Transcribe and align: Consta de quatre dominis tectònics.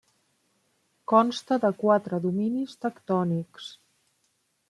Consta 1.11 1.57
de 1.65 1.71
quatre 1.83 2.21
dominis 2.25 2.73
tectònics. 2.87 3.71